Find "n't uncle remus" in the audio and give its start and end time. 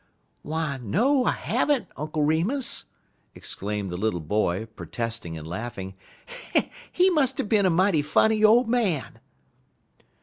1.71-2.85